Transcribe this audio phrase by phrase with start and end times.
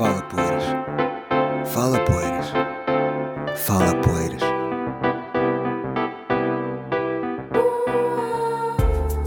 [0.00, 0.64] Fala Poeiras.
[1.66, 2.46] Fala Poeiras.
[3.54, 4.40] Fala Poeiras.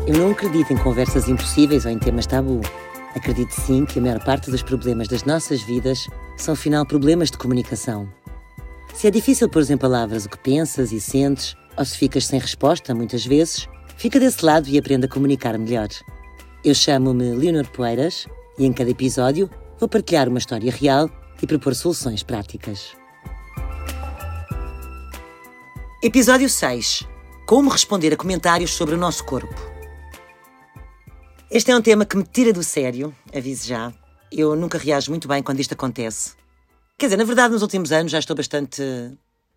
[0.07, 2.59] Eu não acredito em conversas impossíveis ou em temas tabu.
[3.15, 6.07] Acredito sim que a maior parte dos problemas das nossas vidas
[6.38, 8.10] são, afinal, problemas de comunicação.
[8.96, 12.40] Se é difícil pôr em palavras o que pensas e sentes, ou se ficas sem
[12.40, 15.90] resposta, muitas vezes, fica desse lado e aprenda a comunicar melhor.
[16.66, 18.28] Eu chamo-me Leonor Poeiras
[18.58, 19.48] e em cada episódio
[19.80, 21.09] vou partilhar uma história real
[21.41, 22.95] e propor soluções práticas.
[26.02, 27.04] Episódio 6
[27.48, 29.55] Como responder a comentários sobre o nosso corpo.
[31.50, 33.94] Este é um tema que me tira do sério, aviso já.
[34.31, 36.34] Eu nunca reajo muito bem quando isto acontece.
[36.98, 38.81] Quer dizer, na verdade, nos últimos anos já estou bastante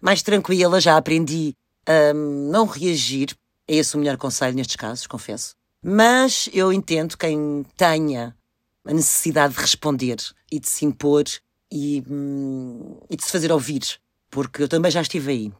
[0.00, 1.54] mais tranquila, já aprendi
[1.86, 3.34] a não reagir.
[3.68, 5.54] É esse o melhor conselho nestes casos, confesso.
[5.82, 8.36] Mas eu entendo quem tenha
[8.86, 10.16] a necessidade de responder
[10.50, 11.24] e de se impor
[11.70, 13.82] e, hum, e de se fazer ouvir,
[14.30, 15.52] porque eu também já estive aí.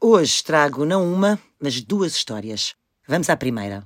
[0.00, 2.74] Hoje trago não uma, mas duas histórias.
[3.06, 3.84] Vamos à primeira.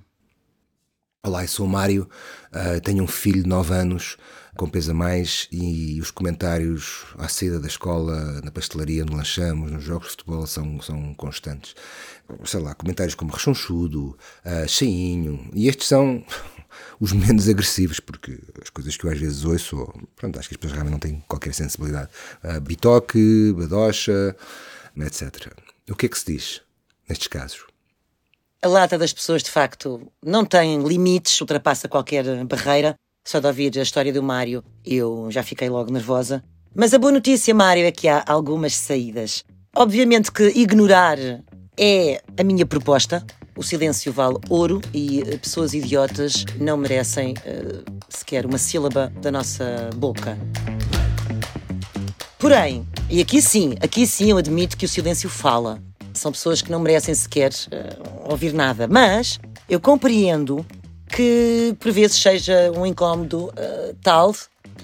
[1.24, 2.08] Olá, eu sou o Mário,
[2.48, 4.16] uh, tenho um filho de 9 anos
[4.56, 9.70] com peso a mais e os comentários à saída da escola, na pastelaria, no lanchamos,
[9.70, 11.74] nos jogos de futebol são, são constantes.
[12.44, 16.24] Sei lá, comentários como rechonchudo, uh, cheinho, e estes são
[17.00, 19.76] os menos agressivos, porque as coisas que eu às vezes ouço,
[20.16, 22.08] pronto, acho que as pessoas realmente não têm qualquer sensibilidade.
[22.42, 24.36] Uh, bitoque, badocha,
[24.96, 25.52] etc.
[25.90, 26.60] O que é que se diz
[27.08, 27.66] nestes casos?
[28.62, 32.94] A lata das pessoas, de facto, não tem limites, ultrapassa qualquer barreira.
[33.24, 36.42] Só de ouvir a história do Mário, eu já fiquei logo nervosa.
[36.74, 39.44] Mas a boa notícia, Mário, é que há algumas saídas.
[39.74, 41.18] Obviamente que ignorar
[41.78, 43.24] é a minha proposta.
[43.54, 49.90] O silêncio vale ouro e pessoas idiotas não merecem uh, sequer uma sílaba da nossa
[49.94, 50.38] boca.
[52.38, 55.82] Porém, e aqui sim, aqui sim eu admito que o silêncio fala.
[56.14, 58.88] São pessoas que não merecem sequer uh, ouvir nada.
[58.88, 59.38] Mas
[59.68, 60.64] eu compreendo
[61.08, 64.34] que por vezes seja um incómodo uh, tal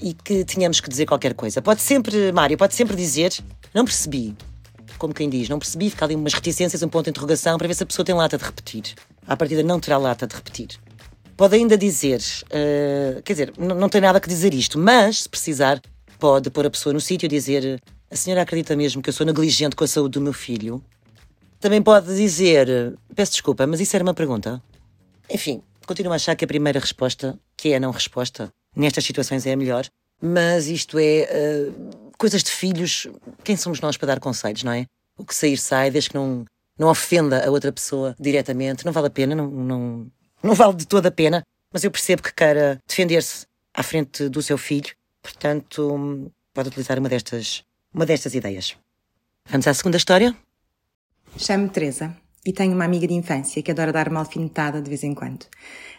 [0.02, 1.62] e que tenhamos que dizer qualquer coisa.
[1.62, 3.32] Pode sempre, Mário, pode sempre dizer,
[3.74, 4.36] não percebi.
[4.98, 7.74] Como quem diz, não percebi, fica ali umas reticências, um ponto de interrogação para ver
[7.74, 8.94] se a pessoa tem lata de repetir.
[9.26, 10.70] À partida não terá lata de repetir.
[11.36, 15.80] Pode ainda dizer, uh, quer dizer, não tem nada que dizer isto, mas se precisar,
[16.18, 19.24] pode pôr a pessoa no sítio e dizer: A senhora acredita mesmo que eu sou
[19.24, 20.82] negligente com a saúde do meu filho?
[21.60, 24.60] Também pode dizer: Peço desculpa, mas isso era uma pergunta.
[25.30, 29.46] Enfim, continuo a achar que a primeira resposta, que é a não resposta, nestas situações
[29.46, 29.86] é a melhor.
[30.20, 31.70] Mas isto é.
[31.70, 33.06] Uh, coisas de filhos.
[33.44, 34.86] Quem somos nós para dar conselhos, não é?
[35.16, 36.44] O que sair sai, desde que não,
[36.78, 38.84] não ofenda a outra pessoa diretamente.
[38.84, 40.06] Não vale a pena, não, não,
[40.42, 41.42] não vale de toda a pena.
[41.72, 44.94] Mas eu percebo que queira defender-se à frente do seu filho.
[45.22, 47.62] Portanto, pode utilizar uma destas,
[47.94, 48.76] uma destas ideias.
[49.46, 50.36] Vamos à segunda história?
[51.36, 55.02] Chamo-me Teresa e tenho uma amiga de infância que adora dar uma alfinetada de vez
[55.04, 55.46] em quando.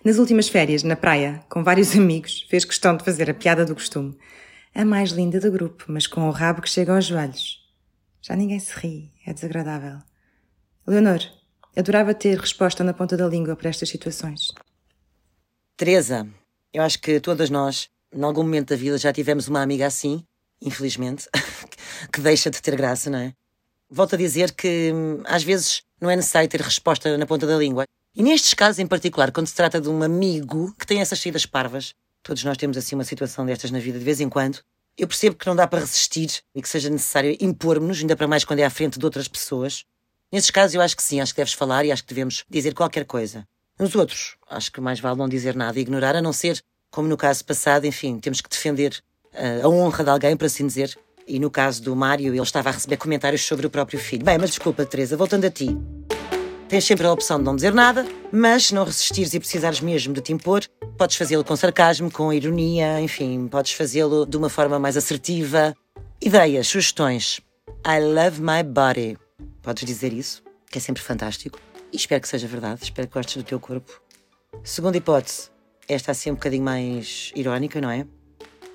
[0.03, 3.75] Nas últimas férias, na praia, com vários amigos, fez questão de fazer a piada do
[3.75, 4.17] costume.
[4.73, 7.59] A mais linda do grupo, mas com o rabo que chega aos joelhos.
[8.21, 9.99] Já ninguém se ri, é desagradável.
[10.85, 11.19] Leonor,
[11.75, 14.51] adorava ter resposta na ponta da língua para estas situações.
[15.77, 16.27] Teresa,
[16.73, 20.23] eu acho que todas nós, em algum momento da vida, já tivemos uma amiga assim,
[20.61, 21.27] infelizmente,
[22.11, 23.33] que deixa de ter graça, não é?
[23.89, 27.57] volto a dizer que hum, às vezes não é necessário ter resposta na ponta da
[27.57, 27.85] língua.
[28.15, 31.45] E nestes casos em particular, quando se trata de um amigo que tem essas saídas
[31.45, 31.93] parvas,
[32.23, 34.59] todos nós temos assim uma situação destas na vida de vez em quando,
[34.97, 38.43] eu percebo que não dá para resistir e que seja necessário impor-nos, ainda para mais
[38.43, 39.85] quando é à frente de outras pessoas.
[40.31, 42.73] Nesses casos eu acho que sim, acho que deves falar e acho que devemos dizer
[42.73, 43.47] qualquer coisa.
[43.79, 47.07] Nos outros, acho que mais vale não dizer nada e ignorar, a não ser, como
[47.07, 49.01] no caso passado, enfim, temos que defender
[49.33, 52.69] uh, a honra de alguém, por assim dizer, e no caso do Mário, ele estava
[52.69, 54.25] a receber comentários sobre o próprio filho.
[54.25, 55.77] Bem, mas desculpa, Teresa, voltando a ti.
[56.69, 60.13] Tens sempre a opção de não dizer nada, mas se não resistires e precisares mesmo
[60.13, 60.63] de te impor,
[60.99, 65.75] podes fazê-lo com sarcasmo, com ironia, enfim, podes fazê-lo de uma forma mais assertiva.
[66.21, 67.41] Ideias, sugestões.
[67.83, 69.17] I love my body.
[69.63, 71.59] Podes dizer isso, que é sempre fantástico.
[71.91, 73.99] E espero que seja verdade, espero que gostes do teu corpo.
[74.63, 75.49] Segunda hipótese,
[75.87, 78.05] esta assim um bocadinho mais irónica, não é?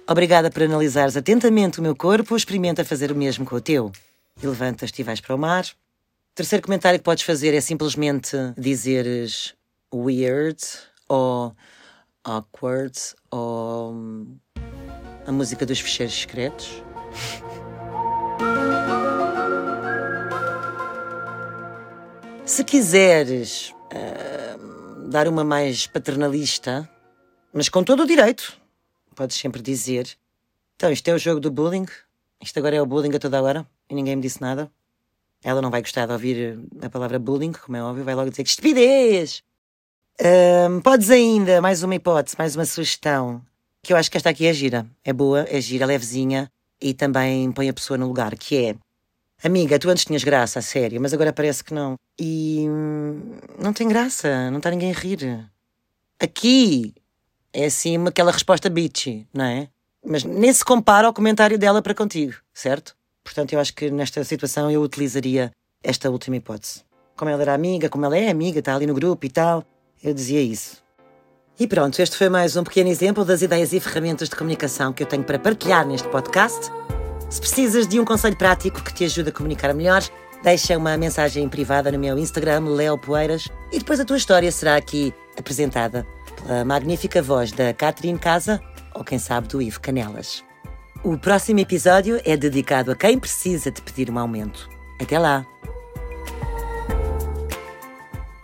[0.09, 3.93] Obrigada por analisares atentamente o meu corpo, experimenta fazer o mesmo com o teu.
[4.43, 5.65] E levantas-te e vais para o mar.
[6.35, 9.55] Terceiro comentário que podes fazer é simplesmente dizeres
[9.95, 10.59] weird
[11.09, 11.55] ou
[12.25, 12.99] awkward
[13.31, 13.95] ou
[15.25, 16.83] a música dos ficheiros secretos.
[22.45, 26.91] Se quiseres uh, dar uma mais paternalista,
[27.53, 28.59] mas com todo o direito,
[29.15, 30.19] podes sempre dizer:
[30.75, 31.87] Então, isto é o jogo do bullying.
[32.43, 34.69] Isto agora é o bullying a toda hora e ninguém me disse nada.
[35.45, 38.43] Ela não vai gostar de ouvir a palavra bullying, como é óbvio, vai logo dizer
[38.43, 39.43] que estupidez!
[40.69, 43.43] Um, podes ainda, mais uma hipótese, mais uma sugestão,
[43.83, 44.87] que eu acho que esta aqui é gira.
[45.05, 46.51] É boa, é gira, levezinha
[46.81, 48.77] e também põe a pessoa no lugar, que é
[49.43, 51.99] Amiga, tu antes tinhas graça, a sério, mas agora parece que não.
[52.19, 55.47] E hum, não tem graça, não está ninguém a rir.
[56.19, 56.95] Aqui
[57.53, 59.69] é assim aquela resposta bitchy, não é?
[60.03, 62.97] Mas nem se compara ao comentário dela para contigo, certo?
[63.25, 65.51] Portanto, eu acho que nesta situação eu utilizaria
[65.83, 66.83] esta última hipótese.
[67.17, 69.65] Como ela era amiga, como ela é amiga, está ali no grupo e tal,
[70.03, 70.85] eu dizia isso.
[71.59, 75.03] E pronto, este foi mais um pequeno exemplo das ideias e ferramentas de comunicação que
[75.03, 76.71] eu tenho para partilhar neste podcast.
[77.31, 80.03] Se precisas de um conselho prático que te ajude a comunicar melhor,
[80.43, 84.77] deixa uma mensagem privada no meu Instagram, Leo Poeiras, e depois a tua história será
[84.77, 86.05] aqui apresentada
[86.43, 88.61] pela magnífica voz da Catherine Casa
[88.93, 90.45] ou quem sabe do Ivo Canelas.
[91.05, 94.71] O próximo episódio é dedicado a quem precisa de pedir um aumento.
[94.99, 95.47] Até lá!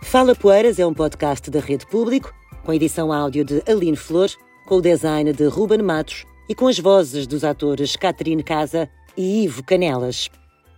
[0.03, 2.31] Fala Poeiras é um podcast da Rede Público,
[2.63, 4.29] com edição áudio de Aline Flor,
[4.67, 8.87] com o design de Ruben Matos e com as vozes dos atores Catherine Casa
[9.17, 10.29] e Ivo Canelas.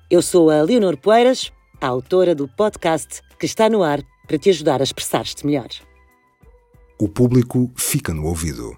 [0.10, 1.52] Eu sou a Leonor Poeiras,
[1.82, 5.68] a autora do podcast que está no ar para te ajudar a expressar-te melhor.
[6.98, 8.78] O público fica no ouvido.